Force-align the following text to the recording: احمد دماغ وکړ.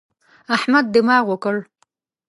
احمد 0.55 0.85
دماغ 0.95 1.23
وکړ. 1.31 1.55